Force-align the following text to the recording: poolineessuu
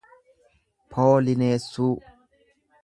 poolineessuu 0.95 1.95